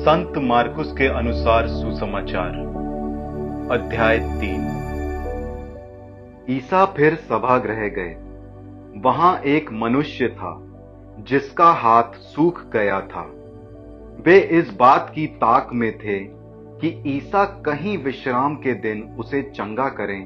संत 0.00 0.32
मार्कुस 0.38 0.92
के 0.98 1.06
अनुसार 1.06 1.66
सुसमाचार, 1.68 2.52
अध्याय 3.70 4.18
तीन। 4.18 4.62
ईसा 6.50 6.84
फिर 6.84 7.14
सभागृह 7.14 7.88
गए। 7.88 8.16
वहाँ 9.00 9.40
एक 9.40 9.72
मनुष्य 9.72 10.28
था, 10.28 10.62
जिसका 11.18 11.70
हाथ 11.70 12.02
सूख 12.02 12.70
गया 12.72 13.00
था। 13.00 13.22
वे 14.26 14.38
इस 14.40 14.74
बात 14.74 15.12
की 15.14 15.26
ताक 15.26 15.68
में 15.72 15.98
थे 15.98 16.18
कि 16.80 17.02
ईसा 17.06 17.44
कहीं 17.44 17.98
विश्राम 17.98 18.54
के 18.54 18.74
दिन 18.74 19.16
उसे 19.18 19.42
चंगा 19.42 19.88
करें 19.88 20.24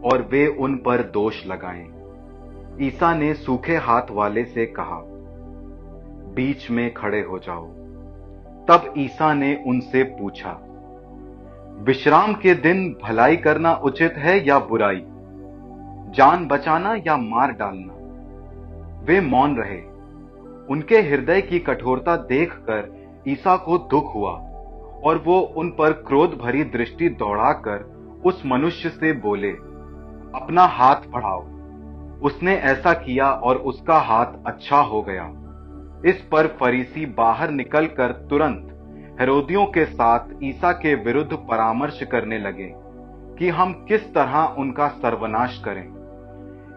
और 0.00 0.28
वे 0.32 0.46
उन 0.46 0.76
पर 0.76 1.02
दोष 1.02 1.46
लगाएँ। 1.46 1.86
ईसा 2.86 3.14
ने 3.14 3.34
सूखे 3.34 3.76
हाथ 3.76 4.10
वाले 4.10 4.44
से 4.44 4.66
कहा, 4.66 5.02
बीच 6.34 6.70
में 6.70 6.94
खड़े 6.94 7.20
हो 7.20 7.38
जाओ। 7.38 7.68
तब 8.68 8.92
ईसा 8.98 9.32
ने 9.34 9.54
उनसे 9.66 10.02
पूछा, 10.18 10.58
विश्राम 11.80 12.32
के 12.34 12.54
दिन 12.54 12.88
भलाई 13.02 13.36
करना 13.36 13.72
उचित 13.74 14.14
है 14.16 14.46
या 14.48 14.58
बुराई? 14.58 15.02
जान 16.14 16.46
बचाना 16.46 16.94
या 16.96 17.16
मार 17.16 17.52
डालना? 17.52 17.94
वे 19.04 19.20
मौन 19.20 19.56
रहे। 19.56 19.80
उनके 20.70 21.00
हृदय 21.00 21.40
की 21.40 21.58
कठोरता 21.58 22.16
देखकर 22.16 23.22
ईसा 23.28 23.56
को 23.56 23.78
दुख 23.90 24.14
हुआ 24.14 24.32
और 25.04 25.22
वो 25.26 25.40
उन 25.56 25.70
पर 25.70 25.92
क्रोध 26.06 26.38
भरी 26.38 26.64
दृष्टि 26.64 27.08
दौड़ाकर 27.08 27.88
उस 28.24 28.42
मनुष्य 28.46 28.88
से 28.88 29.12
बोले, 29.12 29.50
अपना 30.34 30.64
हाथ 30.64 31.08
बढ़ाओ। 31.08 31.42
उसने 32.22 32.54
ऐसा 32.54 32.92
किया 32.92 33.30
और 33.30 33.56
उसका 33.56 33.98
हाथ 33.98 34.26
अच्छा 34.46 34.80
हो 34.80 35.02
गया। 35.02 35.24
इस 36.06 36.20
पर 36.32 36.46
फरीसी 36.60 37.06
बाहर 37.06 37.50
निकलकर 37.50 38.12
तुरंत 38.30 38.66
हेरोदियों 39.20 39.64
के 39.66 39.84
साथ 39.84 40.28
ईसा 40.42 40.72
के 40.72 40.94
विरुद्ध 40.94 41.32
परामर्श 41.32 42.02
करने 42.02 42.38
लगे 42.38 42.72
कि 43.38 43.48
हम 43.48 43.72
किस 43.88 44.14
तरह 44.14 44.54
उनका 44.58 44.88
सर्वनाश 44.88 45.58
करें। 45.64 45.84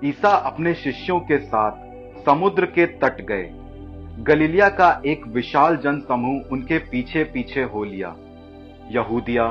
ईसा 0.05 0.29
अपने 0.29 0.73
शिष्यों 0.73 1.19
के 1.19 1.37
साथ 1.37 2.25
समुद्र 2.25 2.65
के 2.65 2.85
तट 2.85 3.21
गए। 3.21 3.49
गलीलिया 4.19 4.69
का 4.69 5.01
एक 5.05 5.27
विशाल 5.27 5.77
जन 5.77 5.99
समूह 5.99 6.49
उनके 6.51 6.77
पीछे 6.77 7.23
पीछे 7.23 7.63
हो 7.63 7.83
लिया। 7.83 8.15
यहूदिया, 8.91 9.45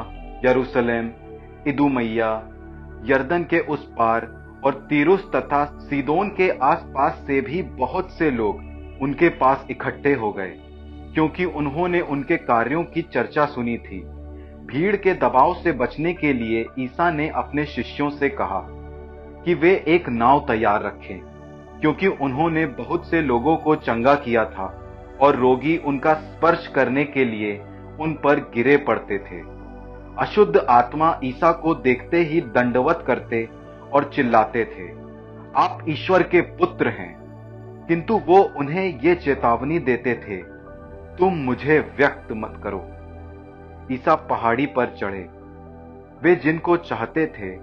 यरूशलेम, 0.45 1.11
इदुमैया, 1.67 2.31
यर्दन 3.05 3.43
के 3.43 3.59
उस 3.59 3.87
पार 3.93 4.27
और 4.65 4.75
तीरुस 4.91 5.31
तथा 5.37 5.65
सीदोन 5.65 6.29
के 6.29 6.51
आसपास 6.63 7.25
से 7.27 7.41
भी 7.41 7.63
बहुत 7.63 8.11
से 8.11 8.31
लोग 8.31 8.72
उनके 9.03 9.29
पास 9.29 9.67
इकट्ठे 9.71 10.13
हो 10.15 10.33
गए, 10.33 10.53
क्योंकि 11.15 11.45
उन्होंने 11.45 12.01
उनके 12.01 12.37
कार्यों 12.37 12.83
की 12.85 13.03
चर्चा 13.05 13.45
सुनी 13.47 13.77
थी। 13.79 14.01
भीड़ 14.67 14.97
के 14.97 15.15
दबाव 15.15 15.55
से 15.55 15.73
बचने 15.73 16.13
के 16.15 16.33
लिए 16.33 16.67
ईसा 16.79 17.11
ने 17.11 17.29
अपने 17.29 17.65
शिष्यों 17.67 18.11
से 18.11 18.29
कहा 18.31 18.61
कि 19.45 19.55
वे 19.55 19.73
एक 19.87 20.09
नाव 20.09 20.45
तैयार 20.49 20.83
रखें, 20.83 21.21
क्योंकि 21.81 22.07
उन्होंने 22.07 22.67
बहुत 22.75 23.07
से 23.07 23.21
लोगों 23.23 23.57
को 23.57 23.75
चंगा 23.77 24.15
किया 24.17 24.45
था 24.45 24.67
और 25.21 25.37
रोगी 25.37 25.77
उनका 25.77 26.15
स्पर्श 26.15 26.67
करने 26.67 27.05
के 27.05 27.25
लिए 27.25 27.59
उन 28.01 28.13
पर 28.15 28.41
गिरे 28.55 28.77
पड़ते 28.77 29.19
थे। 29.21 29.41
अशुद्ध 30.19 30.57
आत्मा 30.59 31.19
ईसा 31.25 31.51
को 31.53 31.75
देखते 31.75 32.23
ही 32.23 32.41
दंडवत 32.41 33.05
करते 33.07 33.49
और 33.93 34.11
चिल्लाते 34.15 34.65
थे, 34.67 34.89
आप 35.57 35.85
ईश्वर 35.89 36.23
के 36.23 36.41
पुत्र 36.57 36.89
हैं 36.91 37.22
किंतु 37.89 38.19
वो 38.27 38.43
उन्हें 38.57 39.01
ये 39.01 39.15
चेतावनी 39.15 39.79
देते 39.79 40.15
थे, 40.15 40.37
तुम 41.17 41.35
मुझे 41.35 41.79
व्यक्त 41.97 42.29
मत 42.33 42.61
करो। 42.65 42.85
ईसा 43.93 44.15
पहाड़ी 44.15 44.67
पर 44.67 44.87
चढ़े। 44.87 45.29
वे 46.23 46.35
जिनको 46.35 46.77
चाहते 46.77 47.27
थे, 47.27 47.57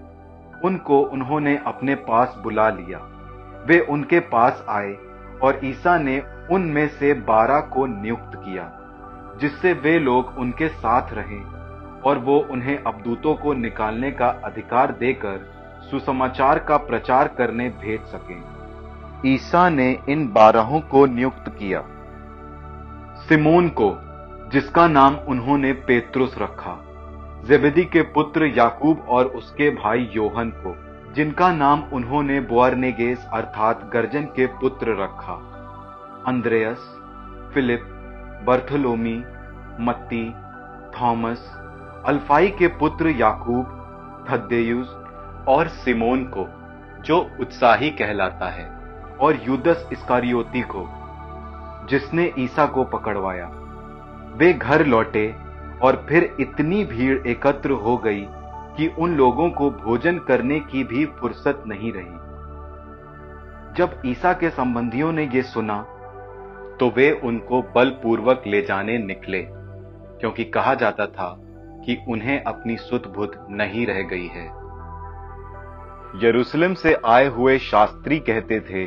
उनको 0.66 1.02
उन्होंने 1.02 1.60
अपने 1.66 1.96
पास 1.96 2.36
बुला 2.44 2.70
लिया। 2.70 3.00
वे 3.68 3.80
उनके 3.80 4.20
पास 4.20 4.66
आए 4.70 4.94
और 5.44 5.60
ईसा 5.66 5.98
ने 5.98 6.22
उनमें 6.52 6.88
से 6.88 7.14
बारह 7.14 7.60
को 7.60 7.86
नियुक्त 7.86 8.32
किया, 8.36 8.72
जिससे 9.42 9.74
वे 9.74 10.00
लोग 10.00 10.36
उनके 10.38 10.68
साथ 10.68 11.14
रहे 11.14 11.40
और 12.02 12.18
वो 12.18 12.40
उन्हें 12.52 12.78
अबदूतों 12.84 13.36
को 13.36 13.54
निकालने 13.54 14.12
का 14.12 14.28
अधिकार 14.44 14.92
देकर 14.92 15.40
सुसमाचार 15.92 16.60
का 16.60 16.78
प्रचार 16.78 17.28
करने 17.28 17.70
भेज 17.70 18.02
सके। 18.02 18.59
ईसा 19.26 19.70
ने 19.70 20.00
इन 20.10 20.32
बारहों 20.32 20.82
को 20.82 21.06
नियुक्त 21.06 21.50
किया। 21.50 21.84
सिमोन 23.18 23.70
को, 23.70 23.98
जिसका 24.50 24.88
नाम 24.88 25.16
उन्होंने 25.16 25.74
पेत्रुस 25.74 26.38
रखा, 26.38 26.86
जेबेदी 27.46 27.86
के 27.86 28.02
पुत्र 28.02 28.46
याकूब 28.46 29.06
और 29.10 29.26
उसके 29.26 29.70
भाई 29.70 30.10
योहन 30.14 30.50
को, 30.50 30.76
जिनका 31.14 31.54
नाम 31.54 31.84
उन्होंने 31.94 32.40
बुआरनेगेस 32.40 33.28
अर्थात 33.34 33.90
गर्जन 33.94 34.24
के 34.24 34.46
पुत्र 34.46 35.04
रखा। 35.04 35.34
अंद्रेयस, 36.28 36.78
फिलिप, 37.54 37.82
बर्थलोमी, 38.48 39.24
मत्ती, 39.80 40.34
थॉमस, 41.02 41.56
अल्फाई 42.06 42.48
के 42.48 42.68
पुत्र 42.68 43.10
याकूब, 43.10 43.66
थद्देयुस 44.30 44.88
और 45.48 45.68
सिमोन 45.68 46.24
को, 46.24 46.48
जो 47.02 47.30
उत्साही 47.40 47.90
कहलाता 47.90 48.50
है। 48.50 48.79
और 49.22 49.40
युदस 49.44 49.88
इसकारियोती 49.92 50.62
को, 50.72 50.86
जिसने 51.90 52.32
ईसा 52.40 52.66
को 52.66 52.84
पकड़वाया। 52.88 53.48
वे 54.38 54.52
घर 54.54 54.86
लौटे 54.86 55.28
और 55.84 56.06
फिर 56.10 56.36
इतनी 56.40 56.84
भीड़ 56.86 57.28
एकत्र 57.28 57.72
हो 57.82 57.98
गई 57.98 58.26
कि 58.78 58.88
उन 59.00 59.16
लोगों 59.16 59.50
को 59.52 59.70
भोजन 59.72 60.18
करने 60.20 60.60
की 60.62 60.84
भी 60.84 61.06
फुर्सत 61.20 61.64
नहीं 61.68 61.92
रही। 61.92 62.18
जब 63.78 64.02
ईसा 64.06 64.34
के 64.34 64.50
संबंधियों 64.50 65.12
ने 65.12 65.24
यह 65.26 65.42
सुना 65.44 65.82
तो 66.80 66.90
वे 66.90 67.12
उनको 67.24 67.62
बलपूर्वक 67.76 68.44
ले 68.48 68.62
जाने 68.62 68.98
निकले, 68.98 69.42
क्योंकि 70.20 70.44
कहा 70.46 70.74
जाता 70.74 71.06
था 71.08 71.36
कि 71.86 71.98
उन्हें 72.10 72.42
अपनी 72.44 72.76
सुध 72.78 73.12
नहीं 73.52 73.86
रह 73.88 74.02
गई 74.04 74.28
है। 74.28 74.46
यरूशलेम 76.24 76.74
से 76.74 76.94
आए 77.06 77.28
हुए 77.28 77.58
शास्त्री 77.60 78.20
कहते 78.20 78.60
थे 78.62 78.86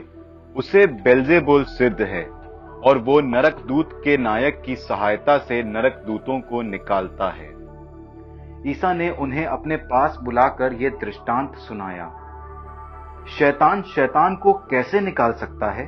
उसे 0.56 0.86
बेल्जेबुल 0.86 1.64
सिद्ध 1.64 2.00
है, 2.00 2.24
और 2.84 2.98
वो 2.98 3.20
नरक 3.20 3.64
दूत 3.66 3.90
के 4.04 4.16
नायक 4.16 4.60
की 4.62 4.76
सहायता 4.76 5.36
से 5.38 5.62
नरक 5.62 6.02
दूतों 6.06 6.40
को 6.40 6.62
निकालता 6.62 7.30
है। 7.30 7.50
ईसा 8.66 8.92
ने 8.92 9.10
उन्हें 9.10 9.44
अपने 9.46 9.76
पास 9.76 10.18
बुलाकर 10.24 10.72
यह 10.72 10.90
दृष्टांत 11.00 11.54
सुनाया। 11.58 12.06
शैतान 13.28 13.82
शैतान 13.82 14.36
को 14.36 14.52
कैसे 14.70 15.00
निकाल 15.00 15.32
सकता 15.32 15.70
है? 15.70 15.84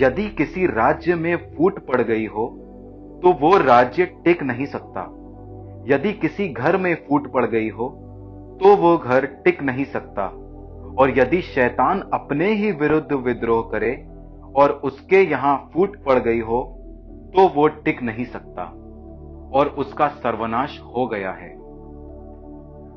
यदि 0.00 0.28
किसी 0.28 0.66
राज्य 0.66 1.14
में 1.14 1.36
फूट 1.56 1.78
पड़ 1.86 2.00
गई 2.02 2.26
हो 2.26 2.46
तो 3.22 3.32
वो 3.32 3.56
राज्य 3.58 4.04
टिक 4.24 4.42
नहीं 4.42 4.66
सकता। 4.66 5.00
यदि 5.88 6.12
किसी 6.12 6.48
घर 6.48 6.76
में 6.76 6.94
फूट 7.08 7.32
पड़ 7.32 7.44
गई 7.46 7.68
हो 7.68 7.88
तो 8.62 8.74
वो 8.76 8.96
घर 8.98 9.26
टिक 9.44 9.62
नहीं 9.62 9.84
सकता। 9.84 10.30
और 10.98 11.18
यदि 11.18 11.40
शैतान 11.42 12.00
अपने 12.14 12.52
ही 12.54 12.70
विरुद्ध 12.72 13.12
विद्रोह 13.14 13.62
करे 13.72 13.94
और 14.56 14.70
उसके 14.84 15.22
यहाँ 15.22 15.56
फूट 15.74 15.96
पड़ 16.04 16.18
गई 16.18 16.40
हो 16.40 16.62
तो 17.34 17.48
वो 17.48 17.66
टिक 17.84 18.02
नहीं 18.02 18.24
सकता 18.24 18.64
और 19.54 19.68
उसका 19.78 20.08
सर्वनाश 20.08 20.78
हो 20.96 21.06
गया 21.06 21.30
है। 21.32 21.52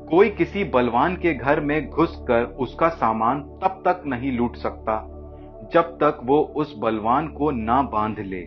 कोई 0.08 0.28
किसी 0.30 0.64
बलवान 0.64 1.16
के 1.16 1.34
घर 1.34 1.60
में 1.60 1.88
घुसकर 1.88 2.44
उसका 2.60 2.88
सामान 2.88 3.40
तब 3.62 3.82
तक 3.86 4.02
नहीं 4.06 4.32
लूट 4.32 4.56
सकता, 4.56 5.00
जब 5.72 5.96
तक 5.96 6.20
वो 6.24 6.40
उस 6.56 6.74
बलवान 6.78 7.28
को 7.28 7.50
ना 7.50 7.82
बाँध 7.92 8.20
ले। 8.20 8.40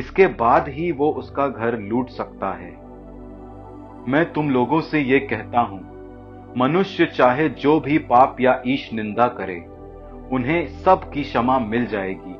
इसके 0.00 0.26
बाद 0.36 0.68
ही 0.68 0.90
वो 0.92 1.10
उसका 1.12 1.48
घर 1.48 1.78
लूट 1.80 2.08
सकता 2.10 2.52
है। 2.52 2.70
मैं 4.08 4.24
तुम 4.32 4.50
लोगों 4.50 4.80
से 4.80 5.00
ये 5.00 5.18
कहता 5.22 5.60
हूँ 5.60 5.80
मनुष्य 6.56 7.06
चाहे 7.06 7.48
जो 7.48 7.80
भी 7.80 7.98
पाप 7.98 8.36
या 8.40 8.62
ईश 8.66 8.92
निंदा 8.92 9.26
करे, 9.26 9.60
उन्हें 10.32 10.68
सब 10.68 11.10
की 11.10 11.22
क्षमा 11.22 11.58
मिल 11.58 11.86
जाएगी। 11.86 12.34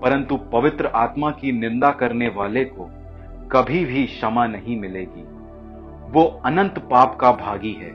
परंतु 0.00 0.36
पवित्र 0.36 0.86
आत्मा 0.86 1.30
की 1.30 1.52
निंदा 1.52 1.90
करने 1.90 2.28
वाले 2.28 2.64
को 2.64 2.88
कभी 3.52 3.84
भी 3.84 4.06
क्षमा 4.06 4.46
नहीं 4.46 4.80
मिलेगी। 4.80 5.22
वो 6.12 6.40
अनंत 6.44 6.78
पाप 6.78 7.16
का 7.20 7.32
भागी 7.32 7.72
है। 7.72 7.90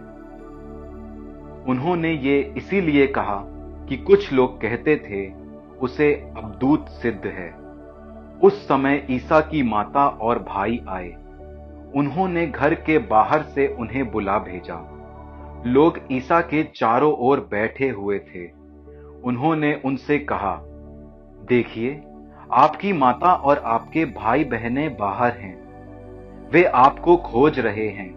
उन्होंने 1.63 2.11
ये 2.11 2.53
इसीलिए 2.57 3.07
कहा 3.07 3.43
कि 3.89 3.97
कुछ 3.97 4.33
लोग 4.33 4.61
कहते 4.61 4.95
थे, 4.95 5.33
उसे 5.79 6.33
अबदूत 6.37 6.87
सिद्ध 6.87 7.25
है। 7.25 7.53
उस 8.43 8.67
समय 8.67 9.07
ईसा 9.11 9.39
की 9.39 9.63
माता 9.63 10.07
और 10.07 10.39
भाई 10.39 10.81
आए। 10.89 11.09
उन्होंने 11.95 12.47
घर 12.47 12.73
के 12.73 12.97
बाहर 12.97 13.41
से 13.41 13.67
उन्हें 13.67 14.11
बुला 14.11 14.37
भेजा। 14.39 14.91
लोग 15.65 15.99
ईसा 16.11 16.41
के 16.41 16.63
चारों 16.63 17.13
ओर 17.13 17.39
बैठे 17.39 17.89
हुए 17.89 18.19
थे। 18.19 18.51
उन्होंने 19.23 19.81
उनसे 19.85 20.19
कहा, 20.19 20.61
देखिए, 21.49 22.01
आपकी 22.51 22.93
माता 22.93 23.33
और 23.33 23.57
आपके 23.57 24.05
भाई 24.05 24.43
बहनें 24.43 24.97
बाहर 24.97 25.31
हैं। 25.31 25.55
वे 26.49 26.63
आपको 26.63 27.17
खोज 27.17 27.59
रहे 27.59 27.87
हैं। 27.89 28.09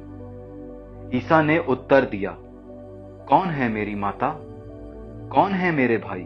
ईसा 1.14 1.42
ने 1.42 1.58
उत्तर 1.58 2.04
दिया, 2.04 2.36
कौन 3.28 3.48
है 3.48 3.68
मेरी 3.68 3.94
माता? 3.94 4.34
कौन 5.32 5.52
है 5.52 5.72
मेरे 5.72 5.96
भाई? 5.96 6.22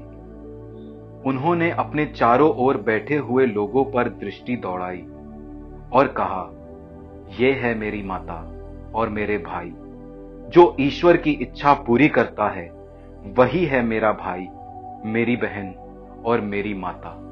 उन्होंने 1.26 1.70
अपने 1.70 2.06
चारों 2.06 2.50
ओर 2.54 2.76
बैठे 2.76 3.16
हुए 3.16 3.46
लोगों 3.46 3.84
पर 3.84 4.08
दृष्टि 4.08 4.56
दौड़ाई 4.56 5.02
और 5.92 6.14
कहा 6.18 6.50
यह 7.40 7.56
है 7.56 7.74
मेरी 7.74 8.02
माता 8.02 8.34
और 8.94 9.08
मेरे 9.08 9.38
भाई। 9.38 9.74
जो 10.52 10.76
ईश्वर 10.80 11.16
की 11.16 11.30
इच्छा 11.30 11.74
पूरी 11.74 12.08
करता 12.08 12.48
है, 12.48 12.68
वही 13.38 13.64
है 13.64 13.82
मेरा 13.82 14.12
भाई, 14.12 14.46
मेरी 15.08 15.36
बहन 15.36 15.74
और 16.26 16.40
मेरी 16.40 16.74
माता। 16.74 17.31